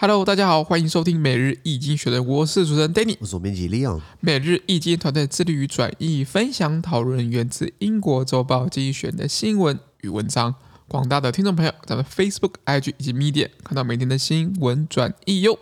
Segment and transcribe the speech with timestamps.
[0.00, 4.00] Hello，大家好，欢迎收听每日易经学的，我是主持人 Danny，我是总编辑 Leon。
[4.20, 10.54] 每日易经团队致力于转译、分享、讨论源自英国周报精选的新闻与文章。
[10.86, 15.58] 广大的听众朋友，咱们 Facebook、IG 以及 Media 看到每天的新闻转译哟。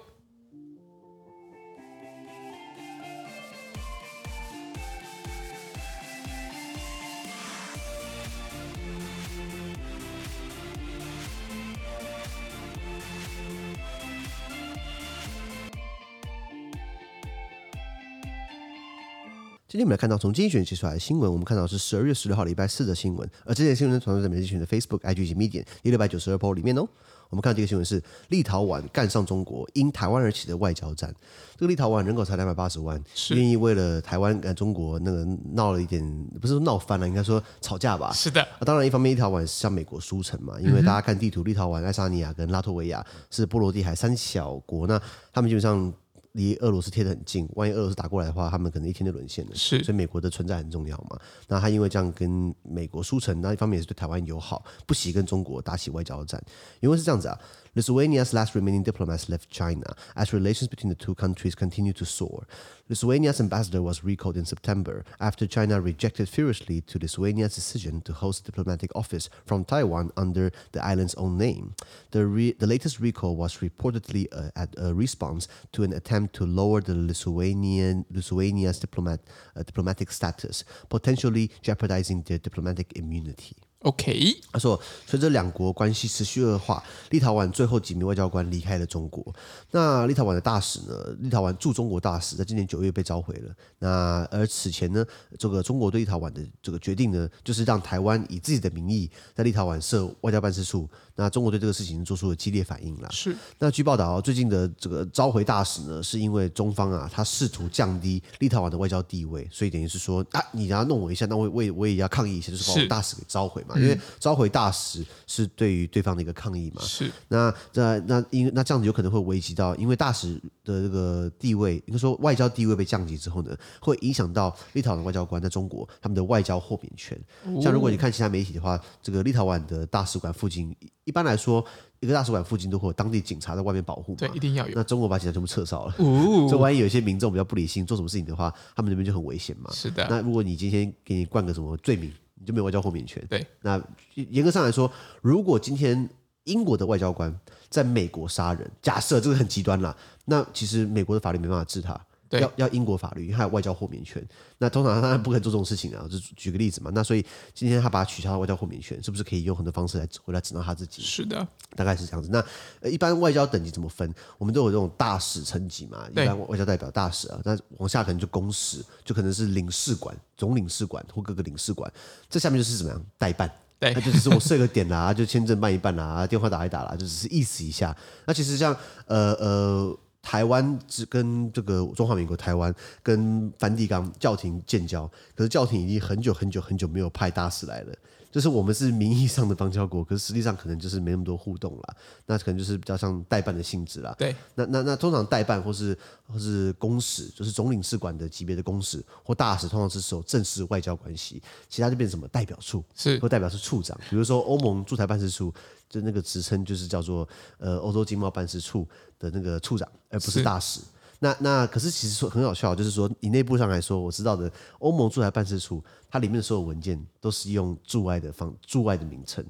[19.76, 26.88] 今天我们来看到从精选写出来的新闻，我们看到是十二月十六号礼拜四的新闻，而这些新闻呢，传在每日精选的 Facebook、IG 以及 Medium 第六百九十二 po 里面哦。
[27.28, 31.14] 我们看到这个新闻是立陶宛干上中国，因台湾而起的外交战。
[31.58, 32.98] 这个立陶宛人口才两百八十万，
[33.32, 36.02] 愿意为了台湾跟中国那个闹了一点，
[36.40, 38.10] 不是说闹翻了，应该说吵架吧？
[38.14, 38.40] 是的。
[38.42, 44.98] 啊，当然一方面立陶宛是向美国输诚嘛，因为大家看地图，立陶宛、爱沙尼亚跟拉脱维亚是波罗的海三小国，那
[45.34, 45.92] 他们基本上。
[46.36, 49.54] 离俄罗斯贴得很近，万一俄罗斯打过来的话，他们可能一天就沦陷了。
[49.54, 51.18] 是，所以美国的存在很重要嘛。
[51.48, 56.40] 那他因为这样跟美国输成，那一方面也是对台湾友好，不惜跟中国打起外交战。
[56.80, 57.36] 因为是这样子啊。
[57.76, 62.46] Lithuania's last remaining diplomats left China as relations between the two countries continue to soar.
[62.88, 68.40] Lithuania's ambassador was recalled in September after China rejected furiously to Lithuania's decision to host
[68.40, 71.74] a diplomatic office from Taiwan under the island's own name.
[72.12, 76.80] The, re- the latest recall was reportedly a, a response to an attempt to lower
[76.80, 79.20] the Lithuanian Lithuania's diplomat
[79.54, 83.56] uh, diplomatic status, potentially jeopardizing their diplomatic immunity.
[83.82, 89.24] OK，他说，随着两国关系持续恶化，立陶宛最后几名外交官离开了中国。
[89.70, 91.16] 那立陶宛的大使呢？
[91.20, 93.54] 立陶宛驻中国大使在今年九月被召回了。
[93.78, 95.04] 那而此前呢，
[95.38, 100.88] 这个中国对立陶宛的这个决定呢，就是让台湾以自己的名义在立陶宛设外交办事处。
[101.14, 103.08] 那中国对这个事情做出了激烈反应了。
[103.12, 103.36] 是。
[103.58, 113.74] 那据报道，最近的这个召回大使呢，是因为中方啊，他试图降低立陶宛的外交地位，所以等于是说啊，你要弄我一下，那我我也我也要抗议一下，就是把我大使给召回嘛。
[113.76, 117.10] 因为召回大使是对于对方的一个抗议嘛，是。
[117.28, 120.34] 那那那因那这样子有可能会危及到，因为大使
[120.64, 127.18] 的这个地位，应该说外交地位被降级之后呢，会影响到立陶宛外交官在中国他们的外交豁免权。
[127.60, 130.74] 像如果你看其他媒体的话，这个立陶宛的大使馆附近，
[131.04, 131.64] 一般来说
[132.00, 134.72] 一个大使馆附近都会有当地警察在外面保护嘛，对，一定要有。
[134.74, 139.70] 那中国把警察全部撤哨了，哦， 这万一有一些民众比较不理性做什么事情的话，他们那边就很危险嘛。
[139.72, 140.06] 是的。
[140.08, 142.12] 那如果你今天给你冠个什么罪名？
[142.38, 143.24] 你就没有外交豁免权。
[143.28, 143.82] 对，那
[144.14, 146.08] 严格上来说，如果今天
[146.44, 147.34] 英国的外交官
[147.68, 151.98] 在美国杀人，假设这个很极端啦，那其实美国的法律没办法治他。
[152.28, 154.26] 对，要要英国法律，他有外交豁免权。
[154.58, 156.06] 那通常他当然不可能做这种事情啊。
[156.10, 156.90] 就举个例子嘛。
[156.94, 161.02] 那所以今天他把它取消了外交豁免权，是不是可以用很多方式来回来指导他自己？
[161.02, 162.28] 是的，大概是这样子。
[162.32, 162.44] 那
[162.80, 164.12] 呃，一般外交等级怎么分？
[164.38, 166.06] 我们都有这种大使层级嘛。
[166.10, 171.92] 一般外交代表大使啊，那往下可能就公使，就可能是领事馆、总领事馆或各个领事馆。
[172.28, 173.50] 这下面就是怎么样代办？
[173.78, 177.94] 对，那就只是我设个点啦， 就签证办一办啦，电话打一打啦，就只是意思一下。
[178.24, 178.74] 那其实像
[179.06, 179.98] 呃呃。
[180.28, 187.94] 台湾只跟这个中华民国台湾跟梵蒂冈教廷建交，可是教廷已经很久很久很久没有派大使来了。
[188.36, 191.96] 就是我们是名义上的邦交国，可是实际上可能就是没那么多互动了。
[192.26, 194.14] 那可能就是比较像代办的性质啦。
[194.18, 195.96] 对，那那那通常代办或是
[196.30, 201.42] 或是公使，就是总领事馆的级别的公使或大使，通常是守正式外交关系。
[201.66, 203.98] 其他就变成什么代表处，是或代表是处长。
[204.10, 205.50] 比如说欧盟驻台办事处，
[205.88, 207.26] 就那个职称就是叫做
[207.56, 208.86] 呃欧洲经贸办事处
[209.18, 210.82] 的那个处长，而不是大使。
[211.18, 219.44] 那那可是其实说很好笑，就是说以内部上来说，我知道的欧盟驻台办事处，它里面的所有文件都是用驻外的方驻外的名称，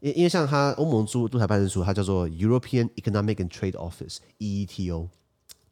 [0.00, 5.08] 因因为像它欧盟驻驻台办事处，它叫做 European Economic and Trade Office（EETO）。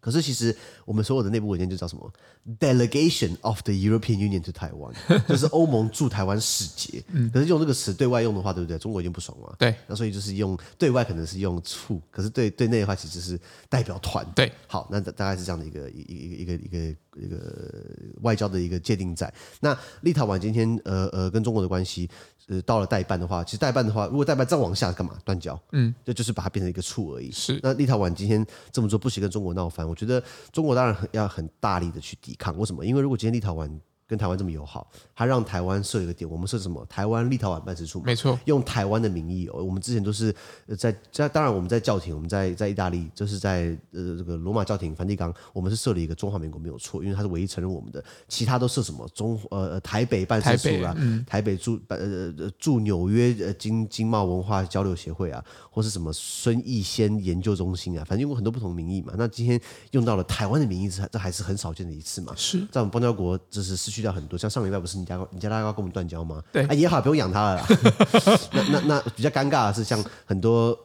[0.00, 0.54] 可是其实
[0.84, 2.12] 我们所有的内部文件就叫什么
[2.58, 4.94] Delegation of the European Union to Taiwan，
[5.28, 7.02] 就是欧盟驻台湾使节。
[7.08, 8.78] 嗯，可是用这个词对外用的话，对不对？
[8.78, 9.54] 中国已经不爽了。
[9.58, 13.38] 对，那所以就是用对外可能是用处，可是对对内的话，其实是
[13.68, 14.26] 代表团。
[14.34, 16.00] 对，好，那大概是这样的一个一
[16.42, 16.78] 一个一个一个
[17.26, 17.84] 一个
[18.22, 19.32] 外交的一个界定在。
[19.60, 22.08] 那立陶宛今天呃呃跟中国的关系。
[22.50, 25.18] 呃，到了代办的话，其实代办的话，如果代办再往下干嘛？
[25.22, 27.30] 断交，嗯，这就，就是把它变成一个处而已。
[27.30, 27.60] 是。
[27.62, 28.42] 那立陶宛今天
[28.72, 32.56] 这么做，不惜跟中国闹翻，我觉得中国当然要很大力的去抵抗。
[32.58, 32.84] 为什么？
[32.84, 33.68] 因为如果今天立陶宛
[34.08, 36.82] 跟台湾这么友好，他让台湾设一个点，我们设什么？
[36.86, 39.62] 台湾立陶宛办事处，没错，用台湾的名义哦。
[39.62, 40.34] 我们之前都是
[40.78, 59.12] 在在，当然我们在教廷，我们在在意大利，就是在呃这个罗马教廷梵蒂冈，我们是设了一个中华民国没有错，因为他是唯一承认我们的，其他都设什么中呃台北办事处啦，台北，嗯、台北驻呃呃驻纽约呃经经贸文化交流协会啊，或是什么孙逸仙研究中心啊，反正用过很多不同的名义嘛。
[59.18, 62.32] 那今天用到了台湾的名义，这这还是很少见的一次嘛。
[62.34, 64.78] 是在我们邦交国，这是失去掉很多，像上礼拜。
[64.78, 66.42] 不是你家你家大哥跟我们断交吗？
[66.52, 67.66] 对啊，也好，不用养他了啦。
[68.52, 70.78] 那那那比较尴尬的是，像很多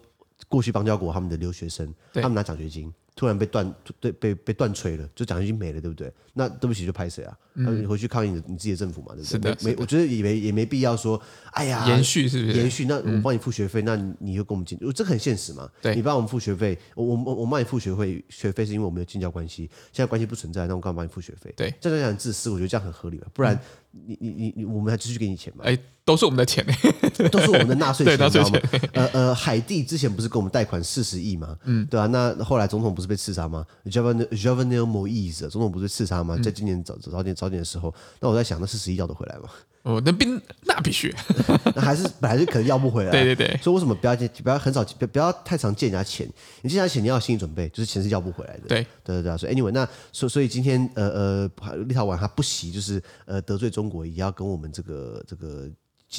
[0.47, 2.93] 过去邦交国他们的留学生，他们拿奖学金。
[3.15, 6.11] 突然被断，对，被被断锤了，就奖学金没了，对不对？
[6.33, 7.37] 那对不起，就拍谁啊？
[7.53, 9.25] 你回去抗议你你自己的政府嘛，对不对？
[9.27, 11.21] 是的，没，我觉得也没也没必要说，
[11.51, 12.57] 哎呀，延续是不是？
[12.57, 15.69] 延续，那我帮你付学费，嗯、那你又跟我们进，这很现实嘛。
[15.79, 21.53] 对，你帮我们付学费，我我我帮你付学费，学费是因为我们有建交关系，现在关系不存在，那我干嘛帮你付学费？
[21.55, 23.27] 对，这样讲很自私，我觉得这样很合理吧？
[23.33, 23.59] 不然
[23.91, 25.63] 你你你你，我们还继续给你钱嘛？
[25.65, 25.77] 哎。
[26.05, 26.65] 都是我们的钱，
[27.31, 28.61] 都是我们的纳税钱？
[28.91, 31.57] 呃呃，海地之前不是给我们贷款四十亿吗？
[31.63, 36.37] 嗯，对啊，那后来总统不是被刺杀吗 Jovenel Moise 总统不是被刺杀吗？
[36.43, 39.49] 在今年早早点早点的时候，那我在想，那四十亿要得回来吗？
[39.83, 40.25] 哦，那必
[40.61, 41.13] 那必须，
[41.75, 43.11] 那还是本来就可能要不回来。
[43.13, 44.27] 对对对，所以为什么不要借？
[44.41, 46.25] 不要很少，不不要太常借人家钱。
[46.61, 48.63] 你借人家钱，你要有心理准备，就是钱是要不回来的。
[48.69, 55.69] 对对对对，所以 anyway，那所所以今天呃呃，立陶宛他不惜就是呃得罪中国，也要跟我们这个这个。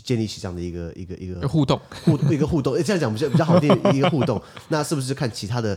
[0.02, 4.40] 建立起这样的一个一个一个互动互一个互动，这样讲比较比较好听一个互动。
[4.68, 5.76] 那是不是看其他的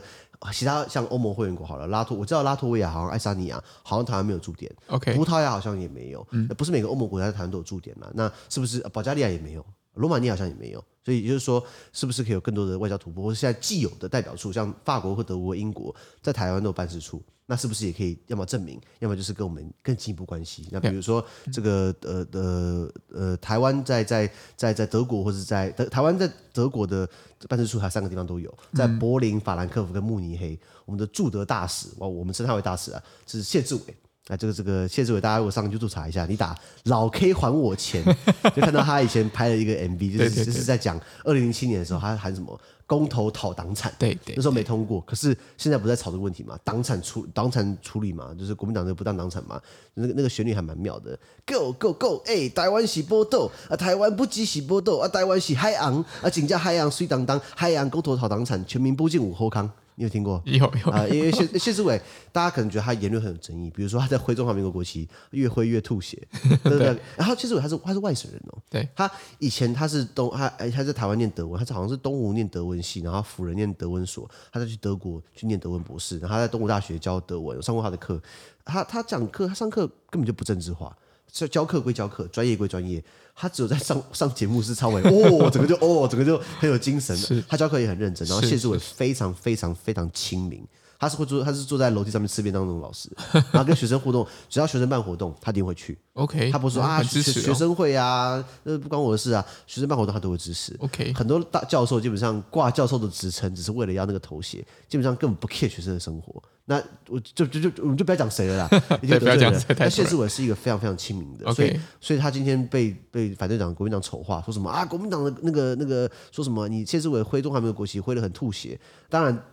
[0.52, 8.08] 其他像欧盟会员国好了，拉脱我知道拉脱维亚好像爱沙尼亚好像台湾没有驻点，OK，葡萄牙好像也没有，嗯，不是每个欧盟国家在台湾都有驻点嘛？
[8.14, 9.66] 那是不是保加利亚也没有？
[9.96, 17.24] 罗马尼亚好像也没有，所以也就是说，是不是可以有更多的外交突破，或者现在既有的代表处，像法国或德国、英国在台湾都有办事处？
[17.45, 20.68] 那是不是也可以，要么证明，要么就是跟我们更进一步关系？
[20.69, 27.09] 那比如说这个呃呃呃，台湾在在在在德国或者在德台湾在德国的
[27.48, 30.59] 办事处，还三个地方都有，在柏林、法兰克福跟慕尼黑。
[30.83, 33.95] 我们的驻德大使，哇，我们称他为大使啊，是谢志伟。
[34.27, 36.53] 啊，这个这个谢志伟，大家如果上 YouTube 查一下，你打
[36.83, 38.03] 老 K 还我钱，
[38.56, 46.59] 就看到他以前拍了一个 MV，就是就是在讲二零零七年的时候，他喊什么公投讨党产，对对，那时候没通过，可是现在不在吵这个问题嘛？
[46.63, 49.62] 党产处党产处理嘛，就是国民党的不当党产嘛，
[49.94, 59.71] 那个那个旋律还蛮妙的，Go Go Go，哎、欸，台湾是宝岛啊，台湾不只是宝岛啊，台湾是海洋啊，真正海洋水当当，海洋公投讨党产，全民不进五后康。
[59.99, 60.39] 你有听过？
[60.45, 61.99] 有有啊，因为谢谢志伟，
[62.31, 66.15] 大家可能觉得他言论很有争议，比如说他在挥中华民国国旗，越挥越吐血，
[66.63, 66.95] 对不对？
[67.15, 69.09] 然后谢志伟他是他是外省人哦，对，他
[69.39, 78.21] 以前他是东他哎他在台湾念德文，他是好像是东吴念德文系，然后辅仁念德文所，他再去德国去念德文博士，然后他在东吴大学教德文，我上过他的课，
[78.63, 80.95] 他他讲课他上课根本就不政治化。
[81.31, 83.03] 教教课归教课，专业归专业。
[83.39, 87.15] 他只有在上上节目是超伟 哦，整个就哦，整个就很有精神。
[87.47, 88.27] 他教课也很认真。
[88.27, 90.65] 然后谢志伟非常非常非常亲民，
[90.97, 93.12] 他是会坐，他是坐在楼梯上面吃便当那种老师。
[93.51, 95.95] 然后跟学生互动，只要学生办活动，他一定会去。
[96.13, 99.45] OK，他不是说啊，学学生会啊，那，不关我的事啊。
[99.68, 100.75] 学生办活动他都会支持。
[100.80, 106.41] OK，很多大教授基本上挂教授的职称，只是为了要那个头衔，基本上根本不 care 学生的生活。
[106.69, 108.69] 那我就就就我们就不要讲谁了啦，
[109.02, 109.64] 已经得罪人。
[109.80, 114.84] 那谢志伟是一个非常非常亲民的所以所以他今天被被反对党国民党丑化，说什么啊？
[114.84, 116.68] 国民党的那个那个说什么？
[116.68, 118.78] 你谢志伟挥中华民国国旗挥得很吐血。
[119.10, 119.44] 当然，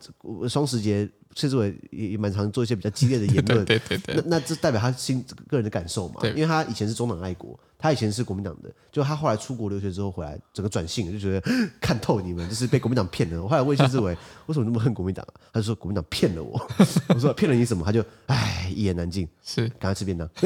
[0.49, 4.17] 双十节谢志伟也也蛮常做一些比较激烈的言论， 对对对，对。
[4.17, 6.21] 那那这代表他心个人的感受嘛？
[6.31, 7.57] 因为他以前是中党爱国。
[7.85, 13.43] 他以前是国民党的，就他后来出国留学之后回来，整个转性就觉得 看透你们，就是被国民党骗了。
[13.43, 14.17] 我后来问谢志伟，
[14.49, 15.37] 为什么那么恨国民党啊？
[15.53, 16.59] 他就说国民党骗了我。
[17.15, 17.85] 我说骗了你什么？
[17.85, 20.27] 他就唉一言难尽，是赶快吃便当。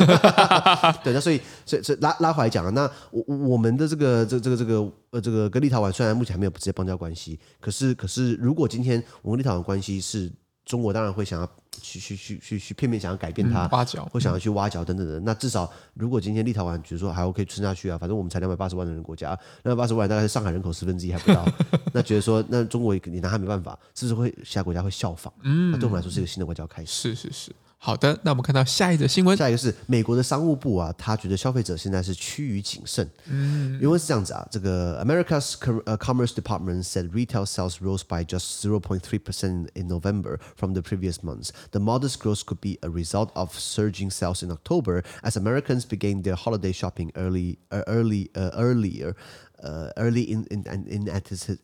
[1.05, 10.29] 对，那所以所以所以拉拉回来讲啊，那我我们的这个这这个这个呃这个跟立陶宛虽然目前还没有直接邦交关系，可是可是如果今天我们跟立陶宛关系是。
[10.69, 15.19] 中国当然会想要去去去去去片面想要改变它，挖角，或想要去挖角等等的。
[15.21, 19.31] 那至少如果今天立陶宛比如说还 OK 撑下去啊，反正我们才两百八十万的人国家，
[19.63, 21.47] 两百八十万大概是上海人口十分之一还不到。
[21.95, 25.33] 那觉得说那中国你拿他没办法，是不是会其他国家会效仿？
[25.43, 27.15] 嗯，那对我们来说是一个新的外交开始。
[27.15, 27.53] 是是是。
[27.86, 29.36] 好的，那我们看到下一则新闻。
[29.36, 33.06] 下一个是美国的商务部啊，他觉得消费者现在是趋于谨慎。
[33.26, 35.56] 嗯，因为是这样子啊，这个 America's
[35.98, 41.22] Commerce Department said retail sales rose by just 0.3 percent in November from the previous
[41.22, 41.50] months.
[41.72, 46.22] The modest growth could be a result of surging sales in October as Americans began
[46.22, 49.14] their holiday shopping early, uh, early, uh, earlier,
[49.62, 51.10] uh, early in in in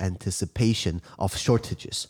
[0.01, 2.09] anticipation of shortages.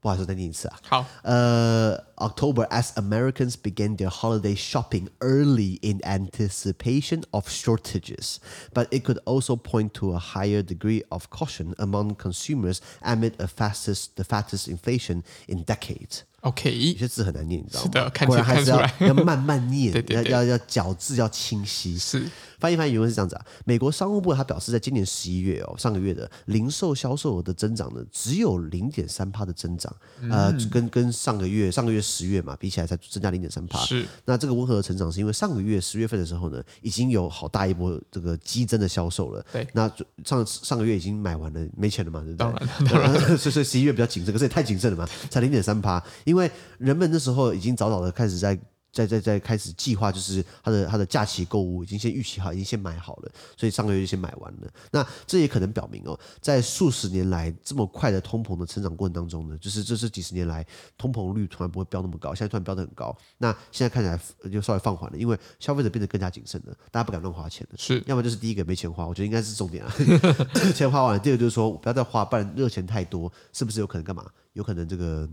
[0.00, 0.78] 不好意思，再念一次啊。
[0.88, 8.36] 好，呃 October as Americans began their holiday shopping early in anticipation of shortages,
[8.72, 13.48] but it could also point to a higher degree of caution among consumers amid a
[13.48, 16.24] fastest the fastest inflation in decades.
[16.41, 17.85] OK，有些字很难念，你知道吗？
[17.85, 21.97] 是的，看果然还是要 要慢慢念， 对对对要要要咬字要清晰。
[21.97, 22.23] 是
[22.59, 33.79] 翻译翻译原文是这样子啊，美国商务部他表示，在今年十一月哦，上个月的零售销售额的增长呢，只有零点三趴的增长，嗯、呃，跟跟上个月上个月十月嘛比起来才增加零点三趴。
[33.79, 39.43] 是，那这个温和的成长是因为上个月十月份的时候呢，已经有好大一波这个激增的销售了。
[39.51, 39.91] 对，那
[40.23, 42.37] 上上个月已经买完了，没钱了嘛，对不对？
[42.37, 47.11] 当然，当然， 所以所以十一月比较谨慎，可是也太谨慎了嘛，才零点三趴，因为人们。
[47.11, 48.57] 那时候已经早早的开始在
[48.93, 54.71] 在在在开始计划，就是他的他的假期购物已经先预期好，已经先买好了，所以上个月就先买完了。
[54.91, 60.65] 那这也可能表明哦，在数十年来这么快的通膨的成长过程当中呢，就是这是几十年来
[60.97, 63.13] 通膨率突然不会飙那么高，现在突然飙得很高。
[63.37, 67.75] 那现在看起来就稍微放缓了，因为消费者变得更加谨慎了，大家不敢乱花钱了。
[67.77, 69.93] 是，要么就是第一个没钱花，我觉得应该是重点啊，
[70.73, 71.19] 钱花完了。
[71.19, 74.25] 第二个就是说不要再花，不然热钱太多，是不是有可能干嘛？
[74.53, 75.27] 有可能这个。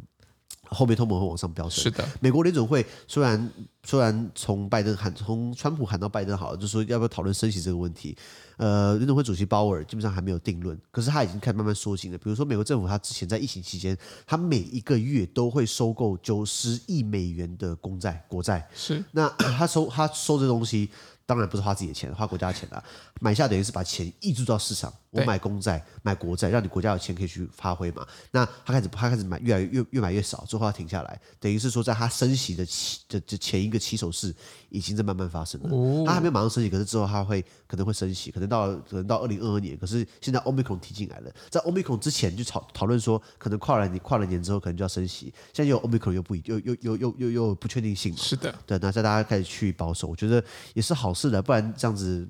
[0.70, 1.84] 后面通膨会往上飙升。
[1.84, 3.50] 是的，美国联准会虽然
[3.84, 8.16] 虽然从拜登喊从川普喊到拜登好了，就是说要不要讨论升息这个问题。
[8.56, 12.18] 呃，联准会主席鲍尔基本上还没有定论，可是他已经开始慢慢缩紧了。
[12.18, 13.96] 比如说美国政府，他之前在疫情期间，
[14.26, 18.68] 他每一个月都会收购九十亿美元的公债国债。
[18.74, 20.90] 是，那他收他收这东西。
[21.28, 22.82] 当然不是花自己的钱，花国家的钱啦。
[23.20, 28.06] 买下等于是把钱溢注到市场，我买公债、买国债，让你国家有钱可以去发挥嘛。
[28.30, 34.34] 那他开始他开始买越来越越买越少，最后他停下来，等于是说在他升息的起的的前一个起手式
[34.70, 35.68] 已经在慢慢发生了。
[35.68, 39.76] 哦、他还没有马上升息，可是之后他会可能会升息，可能到可能到二零二二年。
[39.76, 45.26] 可是现在 Omicron 提进来了，在 Omicron 之前就讨讨论说，可能跨了你跨了年之后可能就要升息。
[45.52, 48.18] 现在又有 Omicron 又不又又又又又又不确定性嘛。
[48.18, 50.42] 是的，对，那在大家开始去保守，我觉得
[50.72, 51.74] 也是好事的，不然。
[51.76, 52.28] 这样子，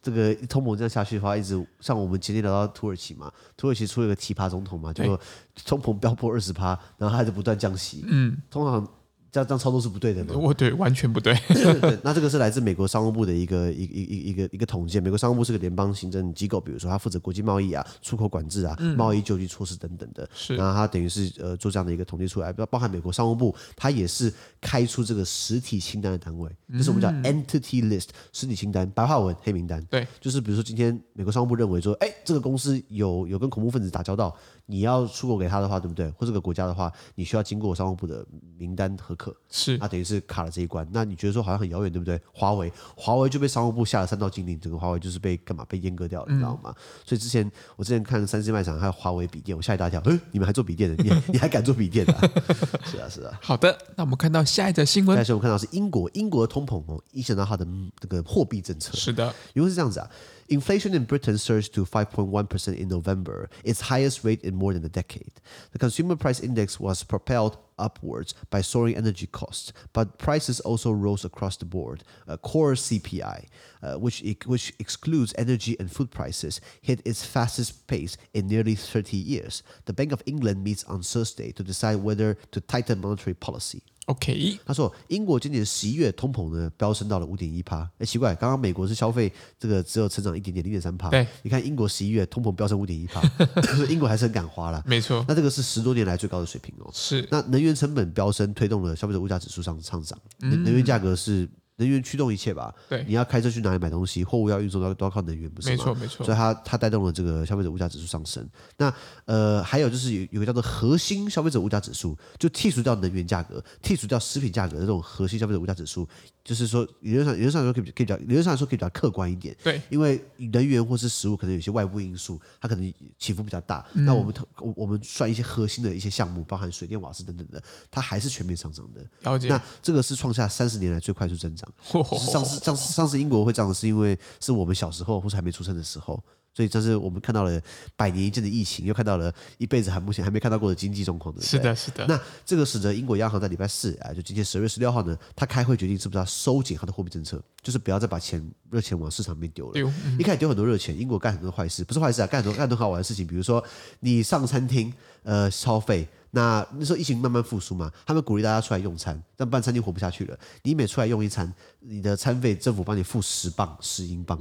[0.00, 5.20] 这个通膨这样下去的话，一直像我们今天聊到土耳其嘛，土耳其出了一个奇葩总统嘛，就说
[5.64, 8.04] 通膨飙破二十趴，然后还是不断降息。
[8.06, 8.86] 嗯，通常。
[9.30, 10.34] 这样这样操作是不对的吗？
[10.34, 11.34] 我对，完全不 对。
[11.48, 14.98] 对，那这个是来自美国商务部的一个一一一一个一个统计。
[15.00, 20.28] 美国商务部是个联邦行政机构，比如说它负责国际贸易啊、出口管制啊、贸易救济措施等等的。
[20.34, 29.82] 是，然后它等于是呃做这样的一个统计出来，包包含美国商务部，它也是开出这个实体清单的单位，这是我们叫 entity list 实体清单，白话文黑名单。
[29.90, 34.34] 对，就是比如说今天美国商务部认为说，哎，这个公司有有跟恐怖分子打交道。
[34.70, 36.10] 你要出口给他的话，对不对？
[36.10, 38.22] 或这个国家的话，你需要经过商务部的
[38.58, 40.88] 名单核可，是，啊，等于是卡了这一关。
[40.90, 42.18] 那你觉得说好像很遥远，对不对？
[42.32, 45.64] 华为，华为就被商务部下了三道禁令，整个华为就是被干嘛？
[45.68, 46.72] 被阉割掉了，你知道吗？
[46.74, 51.02] 嗯、所以之前我之前看三星卖场还有华为笔电，我吓一大跳，嗯，你们还做笔电的？
[51.02, 52.20] 你你还敢做笔电的、啊？
[52.86, 53.38] 是啊，是啊。
[53.42, 55.16] 好的，那我们看到下一则新闻。
[55.16, 57.66] 但是我们看到是英国，英国的通膨哦，影响到它的
[58.00, 58.96] 这个货币政策。
[58.96, 60.08] 是的，因为是这样子啊。
[60.50, 65.32] Inflation in Britain surged to 5.1% in November, its highest rate in more than a decade.
[65.72, 71.22] The consumer price index was propelled upwards by soaring energy costs, but prices also rose
[71.22, 72.02] across the board.
[72.26, 73.46] Uh, core CPI,
[73.82, 79.18] uh, which, which excludes energy and food prices, hit its fastest pace in nearly 30
[79.18, 79.62] years.
[79.84, 83.82] The Bank of England meets on Thursday to decide whether to tighten monetary policy.
[84.08, 93.22] OK，他说英国今年十一月通膨呢飙升到了五点一趴，哎，奇怪，刚刚美国是消费这个只有成长一点点零点三趴，对，你看英国十一月通膨飙升五点一趴，
[93.88, 94.82] 英国还是很敢花啦。
[94.86, 96.90] 没错，那这个是十多年来最高的水平哦。
[96.92, 101.48] 是，那能源成本飙升推动了消费者物价指数上上涨，能能源价格是。
[101.78, 102.72] 能源驱动一切吧。
[102.88, 105.76] 对，你要开车去哪里买东西，货物要运送都要都要靠能源，不是吗？
[105.76, 106.24] 没错，没错。
[106.24, 108.48] 所以它它带动了这个消费者物价指数上升。
[108.76, 108.92] 那
[109.24, 116.06] 呃，还有就是有有个叫做核心消费者物价指数，就剔除掉能源价格、剔除掉食品价格的这种核心消费者物价指数。
[116.48, 119.54] 就是说，理论上理论上说可以可以比较理论上来说可以比较客观一点。
[119.62, 123.86] 对，因为能源或是食物可能有些外部因素，它可能起伏比较大。
[123.92, 129.04] 嗯、那我们我我们算一些核心的一些项目，包含水电瓦斯等等的，它还是全面上涨的。
[129.30, 129.48] 了解。
[129.48, 131.70] 那这个是创下三十年来最快速增长。
[131.92, 136.18] 哦、上次上次上次英国会涨，是因为是我们小时候或是还没出生的时候。
[136.58, 137.62] 所以这是我们看到了
[137.94, 141.40] 百年一见的疫情，又看到了一辈子还目前还没看到过的经济状况的。
[141.40, 142.04] 是的，是的。
[142.08, 149.72] 那这个使得英国央行在礼拜四啊，就今天十二月十六号呢，他开会决定是不是要收紧他的货币政策，就是不要再把钱热钱往市场里面丢了。
[149.72, 153.62] 丢嗯、一开始丢很多热钱，英国干很多坏事，不是坏事啊，干很多干很多好玩的事情，比如说
[154.00, 156.08] 你上餐厅呃消费。
[156.30, 160.38] 那那时候疫情慢慢复苏嘛，他们鼓励大家出来用餐，但不然餐厅活不下去了。
[160.62, 164.38] 你每出来用一餐，你的餐费政府帮你付十磅十英镑，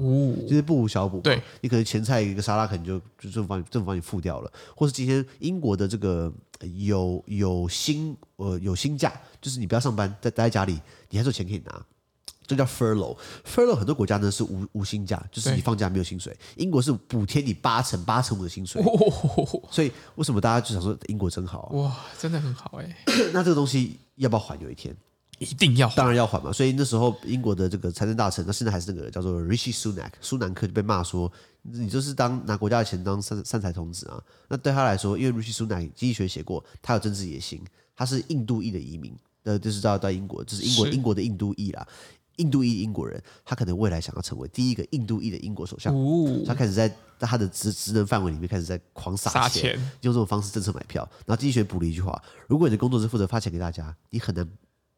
[0.48, 1.22] 就是不无小补。
[1.22, 6.32] 对，你可能前菜一个沙拉，可能就就政府帮你政府帮你付掉了，或是今天英国的这个
[6.76, 10.80] 有有薪呃有薪假，就是你不要上班，在待在家里，
[11.10, 11.86] 你还是有钱可以拿。
[12.48, 16.38] 这叫 furlough，furlough 很多国家呢是无无薪假，就是你放假没有薪水。
[16.56, 18.84] 英国是补贴你八成八成五的薪水，
[19.72, 21.70] 所以为什么大家就想说英国真好啊？
[21.78, 22.98] 哇，真的很好哎。
[23.32, 24.58] 那这个东西要不要还？
[24.58, 24.96] 有一天
[25.38, 26.52] 一定要，当然要还嘛。
[26.52, 34.20] 所以那时候英国的这个财政大臣，那现在还是那个叫做 Rishi Sunak，苏南克就被骂说，你就是当拿国家的钱当散散财童子啊。
[34.48, 37.64] 那对他来说，因为 Rishi Sunak 经济学写过，他有政治野心，
[37.96, 41.88] 他是印度裔的移民，呃，就是到到英国，就是英国英国的印度裔啦。
[42.38, 45.94] 印度裔英国人，他可能未来想要成为第一个印度裔的英国首相。
[45.94, 51.08] 哦、他开始在他的职职能范围里面开始在狂撒钱，钱用这种方式政策买票。
[51.26, 54.48] 然后经济学补了一句话：如果你的工作是负责发钱给大家，你很难，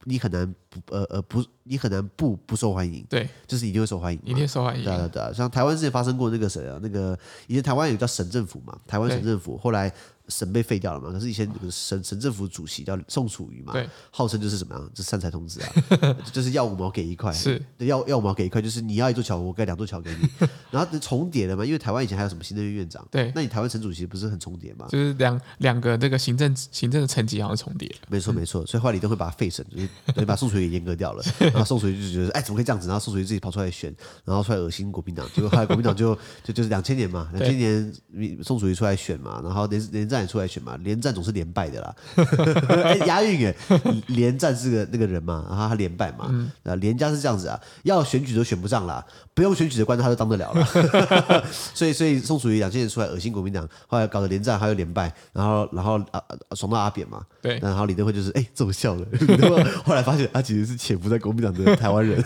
[0.03, 3.05] 你很难不呃呃不，你很难不不受欢迎。
[3.10, 4.84] 对，就是一定会受欢迎，一定受欢迎。
[4.84, 7.17] 对对对，像台湾之前发生过那个谁啊，那个
[7.48, 9.91] 以前台湾有叫省政府嘛，台湾省政府后来。
[10.29, 11.12] 省被废掉了嘛？
[11.12, 14.89] 可是以前省省政府主席叫宋楚瑜嘛，对，号称就是怎么样？
[14.93, 15.74] 就是散财童子啊，
[16.31, 21.65] 就是要五毛给一块，是，要要五毛给一块，就是你要一座桥，我盖两座桥给你， 然后重叠了嘛？
[21.65, 24.88] 因为台湾以前还有什么行政院院长，对，那你台湾省主席不是很重叠吗？
[24.89, 32.88] 就是两两个这个行政行政的层级好像重叠，没错 没错，所以后来李登辉把他废省，就是把宋楚瑜给阉割掉了，然后宋楚瑜就觉得哎怎么可以这样子？
[32.88, 33.93] 然后宋楚瑜自己跑出来选，
[34.25, 37.93] 然后出来恶心国民党，结果后来国民党就就就是两千年嘛，两千年
[38.43, 40.89] 宋楚瑜出来选嘛，然后连连战也出来选嘛，连。
[40.89, 41.95] 连战总是连败的啦，
[42.83, 43.55] 哎，押韵耶，
[44.07, 46.25] 连战是个那个人嘛，然后他连败嘛，
[46.63, 56.19] 啊，连家是这样子啊，要选举都选不上啦，不用选举的官他都当得了了， 所以所以宋楚瑜两千年出来恶心国民党，后来搞得连战还有连败，然后然后啊
[56.55, 59.05] 爽到阿扁嘛，对，然后李登辉就是哎奏效了，
[59.85, 62.19] 后来发现他其实是潜伏在国民党的台湾人，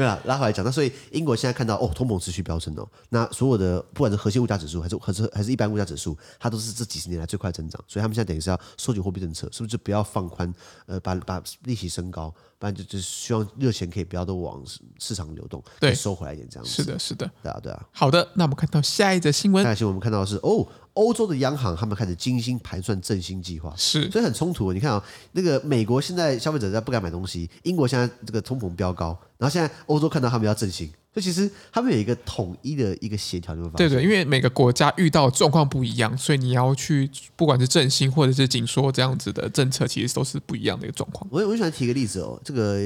[0.00, 7.30] 没有，拉回来讲，那所以英国现在看到哦通膨持续飙升哦，那所有的不管是核心物价指数还是还是还是一般物价指数，它都是这几十年来。
[7.30, 10.52] 最快增长，所以他们现在等于是要收紧货币政策，是不是就不要放宽？
[10.86, 12.28] 呃，把把利息升高，
[12.58, 14.60] 不然就就希望热钱可以不要都往
[14.98, 16.70] 市场流动，对，收回来一点这样子。
[16.70, 17.86] 是的，是的，对啊，对啊。
[17.92, 19.62] 好的，那我们看到下一则新闻。
[19.62, 20.66] 下一则新闻我们看到的是哦，
[21.00, 24.70] 欧洲的央行他们开始精心盘算振兴计划，是，所以很冲突。
[24.70, 25.02] 你看啊、哦，
[25.32, 30.86] 那个美国现在消费者在不敢买东西，英国现在这个通膨飙高，然后现在欧洲看到他们要振兴。
[31.12, 33.88] 所以其实他们有一个统一的一个协调，你会发现。
[33.88, 41.26] 对对，因为每个国家遇到状况不一样，所以你要去不管是振兴或者是紧缩这样子的政策，其实都是不一样的一个状况。
[41.32, 42.78] 我我喜欢提个例子哦，这个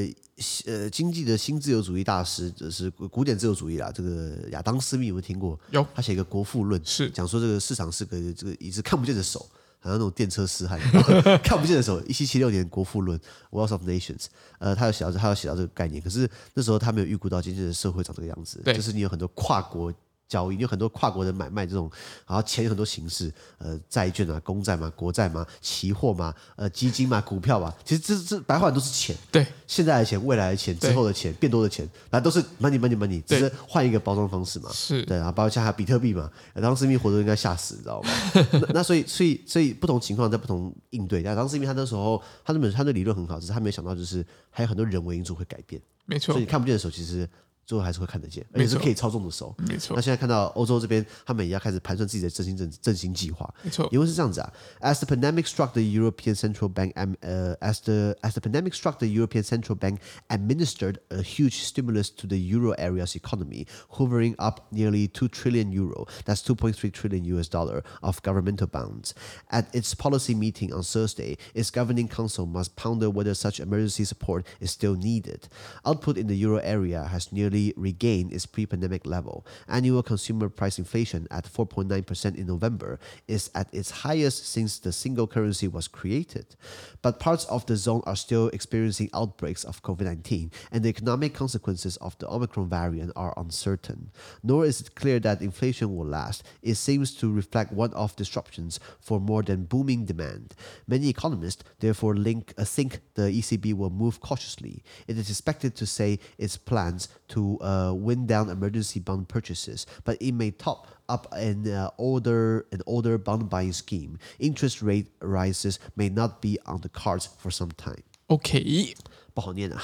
[0.67, 5.59] 呃经济的新自由主义大师，就是古典自由主义啦，这个亚当斯密有没有听过？
[5.71, 9.47] 有，他写一个《国富论》，是讲说这个市场是个这个一只看不见的手。
[9.81, 10.81] 好像那种电车痴汉，
[11.45, 13.19] 看不见的时候，一七七六年《国富论》
[13.51, 14.29] （Wealth of Nations），
[14.59, 16.01] 呃，他有写到，他有写到这个概念。
[16.01, 19.93] 可是那时候他没有预估到今天的社会长这个样子，对就是你有很多跨国。
[20.29, 21.91] 交易有很多跨国的买卖这种，
[22.27, 29.15] 然后钱有很多形式，呃，债券啊、公债嘛、国债嘛、期货嘛、呃，基金嘛、股票嘛，其实这这白话都是钱。
[29.31, 34.71] 对，现在的钱、未来的钱、之后的钱、变多的钱，那都是 money money money，只是换一个包装方式嘛。
[34.73, 38.11] 是对，然后包括像还有比特币嘛，当时密活都应该吓死，你知道吗？
[38.53, 41.23] 那，那所以所以所以不同情况在不同应对。
[41.23, 45.81] 当时因为他那时候他那本他的理论很好，只是他没有想到就是还有很多人为因素会改变。
[46.07, 47.29] 没错，所以你看不见的时候，其实。
[47.66, 49.54] 最后还是会看得见，而且是可以操纵的手。
[49.60, 49.96] 没错。
[49.96, 53.48] 那现在看到欧洲这边，他们也要开始盘算自己的振兴振振兴计划。
[53.62, 53.88] 没错。
[53.92, 54.52] 因为是这样子啊，
[54.82, 59.06] as the pandemic struck the European Central Bank, uh, as the as the pandemic struck the
[59.06, 65.08] European Central Bank administered a huge stimulus to the euro area's economy, hovering up nearly
[65.08, 66.08] two trillion euro.
[66.26, 69.14] That's two point three trillion US dollar of governmental bonds.
[69.52, 74.44] At its policy meeting on Thursday, its governing council must ponder whether such emergency support
[74.60, 75.48] is still needed.
[75.86, 79.47] Output in the euro area has nearly regain its pre-pandemic level.
[79.69, 85.27] Annual consumer price inflation at 4.9% in November is at its highest since the single
[85.27, 86.57] currency was created.
[87.03, 91.97] But parts of the zone are still experiencing outbreaks of COVID-19, and the economic consequences
[91.99, 94.11] of the Omicron variant are uncertain.
[94.43, 96.43] Nor is it clear that inflation will last.
[96.63, 100.55] It seems to reflect one-off disruptions for more than booming demand.
[100.87, 104.83] Many economists therefore link, uh, think the ECB will move cautiously.
[105.07, 110.17] It is expected to say its plans to uh, wind down emergency bond purchases, but
[110.21, 114.19] it may top up an uh, older an older bond buying scheme.
[114.39, 118.03] Interest rate rises may not be on the cards for some time.
[118.29, 118.95] OK，
[119.35, 119.81] 不好念啊，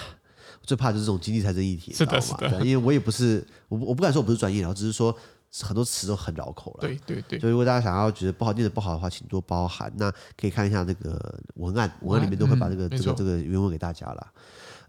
[0.63, 5.15] 最怕就是这种经济财政议题，是的，是的，因为我也不是我我不敢说我不是专业然后只是说
[5.63, 6.81] 很多词都很绕口了。
[6.81, 7.39] 对对对。
[7.39, 9.93] 所以如果大家想要觉得不好念的不好的话，请多包涵。
[9.97, 14.33] 那可以看一下那个文案，文案里面都会把这个、嗯、这个这个原文给大家了。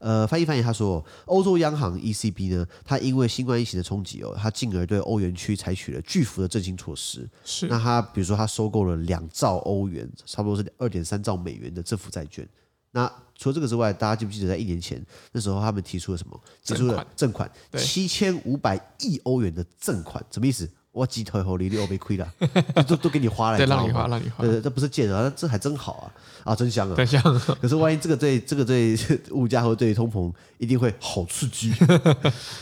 [0.01, 7.29] 呃，翻译翻译，他说，欧洲央行 ECB 呢，它因为新冠疫情的冲击哦，它进而对欧元区采取了巨幅的振兴措施。
[7.45, 7.67] 是。
[7.67, 12.47] 那它比如说，它收购了两兆欧元，差不多是二点三兆美元的政府债券。
[12.93, 15.01] 那除了这个之外，大家记不记得在一年前
[15.33, 16.41] 那时候他们提出了什么？
[16.63, 20.67] 提出了赠款七千五百亿欧元的赠款，什么意思？
[20.91, 22.33] 我鸡腿和你你我没亏了，
[22.85, 24.43] 都都给你花了，对，让你花，让你花。
[24.43, 26.51] 对，这不是借的，这还真好啊！
[26.51, 26.95] 啊，真香啊！
[26.95, 27.21] 真香。
[27.61, 28.97] 可是万一这个对 这个对
[29.31, 31.73] 物价和对通膨一定会好刺激。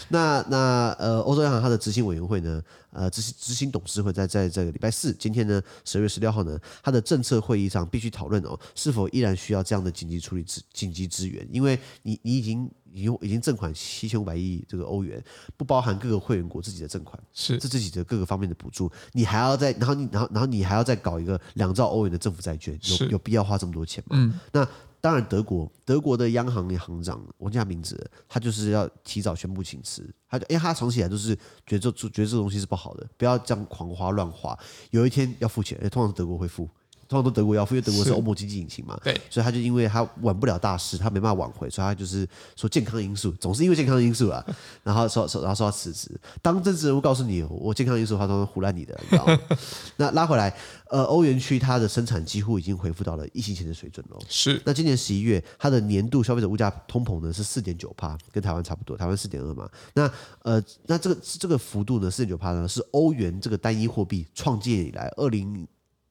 [0.10, 2.62] 那那呃，欧洲央行它的执行委员会呢？
[2.92, 11.48] 呃，执行执行董事会在在这个礼拜四，今天呢，十二月十六号呢，它的政策会议上必须讨论哦，是否依然需要这样的紧急处理资紧急资源？
[11.52, 12.70] 因为你你已经。
[12.94, 15.24] 已经已经赠款七千五百亿这个欧元，
[15.58, 24.16] 不包含各个会员国自己的赠款，是这自己的各个方面的补助，你还要再然后你然后然后你还要再搞一个两兆欧元的政府债券，有有必要花这么多钱吗？
[24.18, 24.68] 嗯，那
[25.02, 31.34] 当然，德国德国的央行的行长我叫名字，他就是要提早宣布请辞，他就因为他长期以来都是
[31.66, 34.58] 觉得这觉得这个东西是不好的，不要这样狂花乱花，
[34.92, 36.70] 有一天要付钱，通常是德国会付。
[37.10, 44.46] 通常都德国要付，因为德国是欧盟经济引擎嘛，对，所以他就因为他挽不了大事，他没办法挽回，所以他就是说健康因素，总是因为健康因素啦，
[44.84, 46.12] 然后说说然后说要辞职。
[46.40, 49.40] 当政治人物告诉你我健康因素的话，都是胡乱你的，你知道吗？
[49.98, 50.56] 那拉回来，
[50.92, 54.20] 呃，欧元区它的生产几乎已经恢复到了疫情前的水准了。
[54.30, 54.62] 是。
[54.64, 59.68] 那今年十一月，它的年度消费者物价通膨呢是四点九趴，跟台湾差不多，台湾四点二嘛。
[59.96, 60.08] 那
[60.44, 65.68] 呃，那这个这个幅度呢，四点九趴呢，是欧元这个单一货币创建以来二零。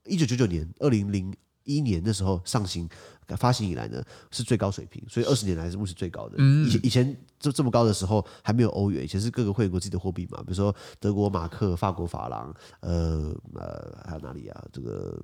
[0.08, 2.88] 一九九九年，二零零一年的时候上行
[3.36, 6.42] 发行以来呢，是最高水平，所以二十年来是目前最高的。
[6.42, 14.64] 以前以前这这么高的时候还没有欧元，以前是各个会员国自己的货币嘛，比如说德国马克、法国法郎，呃呃还有哪里啊？
[14.72, 15.22] 这个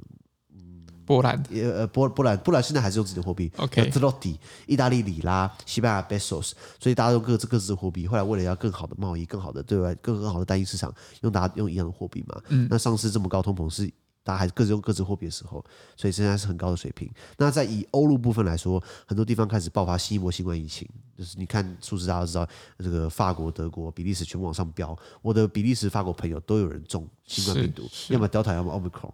[0.53, 3.51] 嗯，波兰，呃波波兰波兰现在还是用自己的货币。
[3.57, 8.07] OK，特洛蒂、意大利里拉、西班牙 pesos，所以大家用各自各自的货币。
[8.07, 12.39] 后来为了要更好的贸易、更好的对外、更更好的单一市场，用大家用一样的货币嘛。
[12.49, 13.91] 嗯，那上次这么高通膨是。
[14.25, 15.63] 大家还是各自用各自货币的时候，
[15.95, 17.09] 所以现在是很高的水平。
[17.37, 24.99] 那在以欧陆部分来说，很多地方开始爆发新一波新冠疫情，就是你看数字，大家都知道，这个法国、德国、比利时全部往上飙。
[25.21, 29.13] 我的比利时、法国朋友都有人中新冠病毒，要么 Delta，要么 Omicron，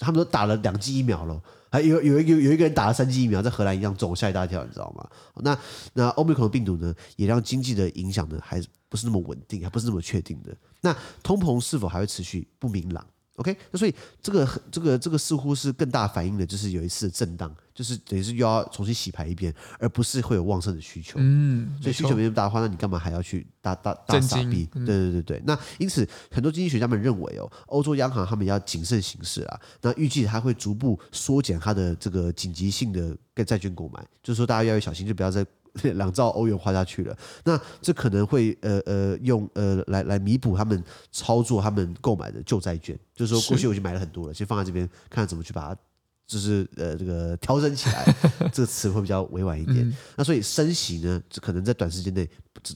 [0.00, 1.40] 他们都打了两剂疫苗了，
[1.70, 5.08] 还有有一个有一个人打了三剂疫苗，在荷兰一样中，吓一大跳，你知道吗？
[5.36, 5.56] 那
[5.92, 10.56] 那 Omicron 病毒呢，也让经济的影响呢，还不是那么稳定，还不是那么确定的。
[10.80, 10.92] 那
[11.22, 13.06] 通膨是否还会持续不明朗
[13.38, 21.14] ？OK，那所以这个这个这个似乎是更大反映的，就是有一次的震荡，就是等于是又要重新洗牌一遍，而不是会有旺盛的需求。
[21.18, 24.68] 嗯，所以需求没那么大的话，那你干嘛还要去大大大撒币？
[24.74, 25.42] 对对对对。
[25.46, 29.60] 那因此，很多经济学家们认为哦，欧洲央行他们要谨慎行事啊。
[29.80, 35.46] 那预计它会逐步缩减它的这个紧急性的债券购买，就是说大家要小心，就不要再。
[35.94, 45.80] 两兆欧元花下去了，那这可能会呃呃用呃来来弥补他们操作他们购买的旧债券，就是说过去我已经买了很多了，先放在这边看看怎么去把它。
[46.28, 48.14] 就是呃，这个调整起来，
[48.52, 49.78] 这个词会比较委婉一点。
[49.78, 52.28] 嗯、那所以升息呢，可能在短时间内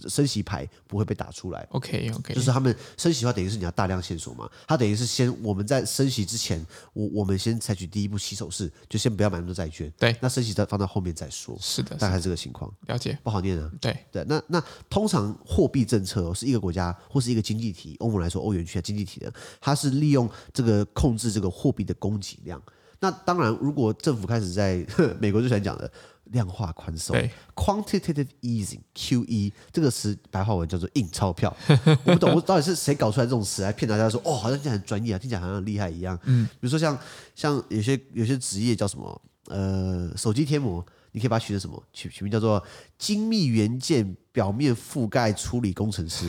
[0.09, 1.67] 升息牌不会被打出来。
[1.73, 4.49] OK OK，就是他们升息的话，等于是你要大量线索嘛。
[4.67, 9.93] 它等于是先我们在升息之前，我我们先采取第一步起手式，就先不要买那么多债券。
[9.99, 11.55] 对，那升息再放到后面再说。
[11.61, 12.73] 是的，大概这个情况。
[12.87, 13.71] 了解，不好念啊。
[13.83, 22.63] 对对，那那通常货币政策哦，是一个国家或是一个经济体，欧盟来说，欧元区的经济体的，它是利用这个控制这个货币的供给量。
[23.03, 24.87] 那当然，如果政府开始在
[25.19, 25.91] 美国最喜欢讲的
[26.27, 27.17] 量化宽松
[27.57, 31.55] ，quantitative easing（QE） 这个词白话文叫做印钞票。
[32.07, 36.17] 我不懂，我到底是谁搞出来这种词来骗大家说哦，好像听起来很专业啊，听起来好像很厉害一样。
[36.27, 36.97] 嗯，比如说像
[37.35, 41.83] 像有些有些职业叫什么呃，手机贴膜，你可以把它取成什么？
[41.93, 42.63] 取取名叫做
[42.97, 46.25] 精密元件表面覆盖处理工程师，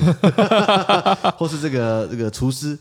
[1.37, 2.77] 或是这个这个厨师。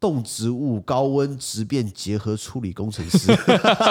[0.00, 0.10] 是。
[0.10, 3.36] 动植物高温质变结合处理工程师，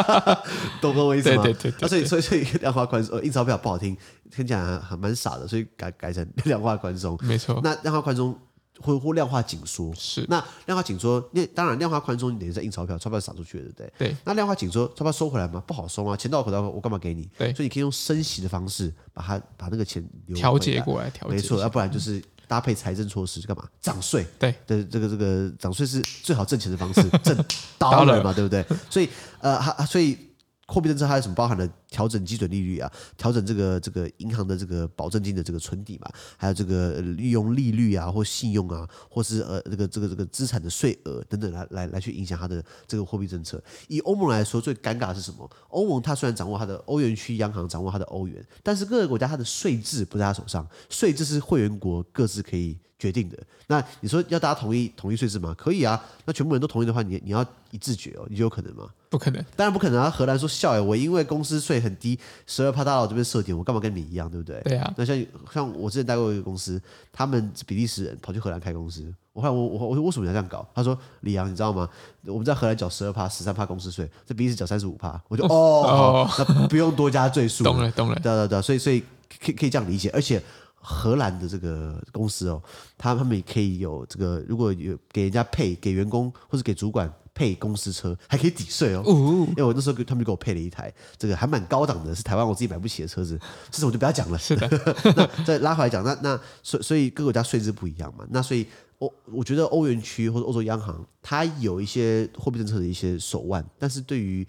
[0.82, 1.44] 懂我意思吗？
[1.44, 1.88] 对对对，对。
[1.88, 3.96] 所以 所以所以量化宽松，呃，印钞票不好听，
[4.32, 7.16] 听起来还还蛮傻的，所以改改成量化宽松。
[7.22, 7.62] 没错。
[7.64, 8.36] 那量化宽松
[8.82, 10.26] 或或量化紧缩是。
[10.28, 14.08] 那量化紧缩，那当然量化宽松，你等于在印钞票，钞票撒出去了，对不对？
[14.10, 14.18] 对。
[14.26, 15.62] 那量化紧缩，钞票收回来吗？
[15.68, 16.18] 不好收啊？
[16.18, 17.30] 钱到口袋，我干嘛给你？
[17.38, 17.54] 对。
[17.54, 21.36] 所以你可以用升息的方式把它把那个钱调节过来，调节。
[21.36, 22.20] 没错，要不然就是。
[22.50, 23.64] 搭配财政措施干嘛？
[23.80, 27.38] 涨税，对的，这个这个涨税是最好挣钱的方式，挣
[27.78, 28.66] dollar 嘛，对不对？
[28.90, 29.08] 所以
[29.40, 30.18] 呃，还所以
[30.66, 43.62] 货币政策还有什么包含的调整基准利率啊，调整这个这个银行的这个保证金的这个存底嘛，还有这个利用利率啊或信用啊，或是呃这个这个这个资产的税额等等来来来去影响它的这个货币政策。
[43.90, 45.50] 以欧盟来说，最尴尬的是什么？
[45.68, 53.38] 欧盟它虽然掌握它的欧元区央行掌握它的欧元，但是各个国家它的税制不在它手上，税制是会员国各自可以决定的。
[53.68, 55.56] 那你说要大家同意统一税制吗？
[55.58, 56.00] 可以啊。
[56.26, 58.88] 那全部人都同意的话，你你要一致决哦，你就有可能吗？
[59.10, 60.08] 不可能，当然不可能啊！
[60.08, 64.62] 荷兰说笑哎，我因为公司税很低，十二趴大佬这边设点，我干嘛跟你一样，对不对？
[64.62, 64.94] 对啊。
[64.96, 66.80] 那像像我之前待过一个公司，
[67.12, 70.68] 他们比利时人跑去荷兰开公司，我后来我我我说为什么要这样搞？
[70.76, 71.90] 他说李阳，你知道吗？
[72.26, 77.64] 我们在荷兰缴十二趴、十三趴公司税，在比利时缴三十五趴，我就哦，哦那不用多加赘述。
[77.64, 78.16] 懂了，懂了。
[78.16, 79.00] 对对对，所以所以
[79.44, 80.40] 可以可以这样理解，而且
[80.82, 82.62] 荷兰的这个公司哦，
[82.98, 87.12] 他他们也可以有这个，如果有给人家配给员工或者给主管。
[87.32, 93.40] 配公司车还可以抵税哦，因为我那时候他们就给我配了一台这个还蛮高档的，是台湾我自己买不起的车子，
[93.72, 94.38] 这种我就不要讲了。
[94.38, 94.68] 是的，
[95.16, 104.46] 那再拉回来讲，那那所所以各个国家税制不一样嘛，那所以欧我觉得欧元区或者欧洲央行它有一些货币政策的一些手腕，但是对于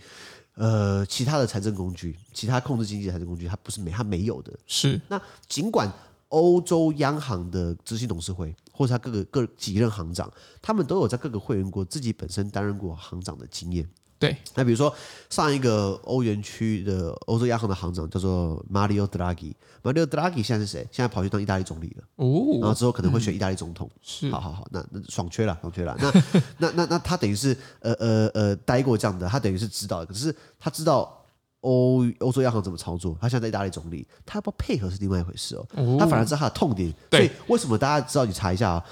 [0.54, 4.52] 呃其他的财政工具、其他控制经济的财政工具，它不是没它没有的。
[4.66, 5.88] 是那尽管。
[6.30, 10.28] 欧洲央行的执行董事会，或者他各个各几任行长，
[10.60, 13.88] 他们都有在各个会员国自己本身担任过行长的经验。
[14.18, 14.94] 对，那比如说
[15.30, 20.86] 上一个欧元区的欧洲央行的行长叫做 Mario Draghi，Mario Draghi 现在是谁？
[20.92, 22.04] 现在跑去当意大利总理了。
[22.16, 23.90] 哦，然后之后可能会选意大利总统。
[24.02, 25.96] 是、嗯，好好好，那那爽缺了，爽缺了。
[25.98, 26.12] 那
[26.58, 31.16] 那那那他等于是呃呃呃待过这样的，他等于是知道，可是他知道。
[31.60, 33.16] 欧欧洲央行怎么操作？
[33.20, 35.66] 他现在在意大利总理，他要不要配合是另外一回事哦。
[35.76, 38.24] 哦他反而知道他的痛点，所以为什么大家知道？
[38.24, 38.84] 你查一下啊，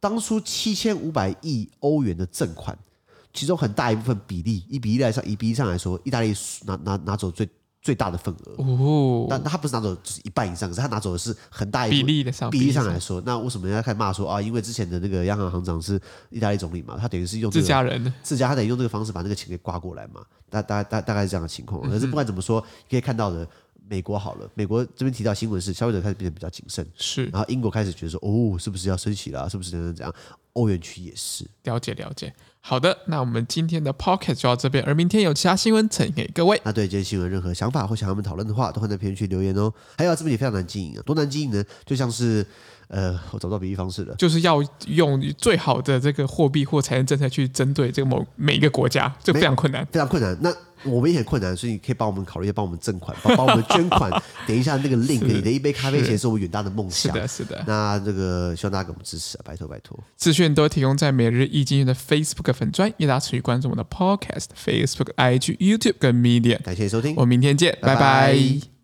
[0.00, 2.76] 当初七千五百亿欧元的赠款，
[3.32, 7.48] 其中很大一部分比例，一比例来上，一比例上来说，意大利拿拿拿走最。
[7.80, 14.42] 最大的份额哦，但他不是拿走就是一半以上，可是他拿走的是很大一比例的上比例上来说，那为什么人家开始骂说啊？
[14.42, 21.80] 因为之前的那个央行行长是意大利总理嘛，他等于是用、这个、自家人，自家他得用这个方式把那个钱给刮过来嘛，大大大大概是这样的情况。
[21.88, 23.46] 可是不管怎么说，可以看到的，
[23.88, 29.48] 美国好了，美国这边提到新闻是消费者开始变得比较谨慎，是，然后英国开始觉得说哦，是不是要升息了？
[29.48, 30.14] 是不是怎样怎样？
[30.54, 32.34] 欧元区也是，了解了解。
[32.68, 36.60] 好的，那我们今天的 Pocket 就到这边，而明天有其他新闻呈给各位。
[36.64, 39.72] 那对今天新闻任何想法或想要我们讨论的话，都会在评论区留言哦。
[39.96, 41.64] 还有这边也非常难经营啊，多难经营呢？
[41.86, 42.44] 就像是。
[42.90, 50.34] 呃，我找不到比喻方式了，就是要用最好的这个货币或财政政策去针对这个某每一个国家，这非常困难，非常困难。
[50.40, 50.50] 那
[50.84, 54.10] 我们也很困难，所以你可以帮我们考虑一下，帮我们赠款，帮 帮我们捐款。
[54.46, 57.12] 等一下那个 link，你的一杯咖啡钱是我们远大的梦想。
[57.12, 57.64] 是的，是的。
[57.66, 59.98] 那这个希望大家给我们支持啊，拜托拜托。
[60.16, 66.62] 资讯都提供在每日易经济的 Facebook 粉专，也大家持续关注我们的 Podcast、Facebook、IG、YouTube 跟 Media。
[66.62, 67.96] 感谢收听，我们明天见，拜拜。
[67.96, 68.77] 拜拜。